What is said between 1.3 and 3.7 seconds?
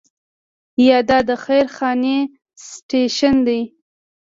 خير خانې سټیشن دی.